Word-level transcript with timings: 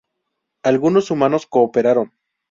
Algunos 0.63 1.11
humanos 1.11 1.45
cooperaron. 1.45 2.11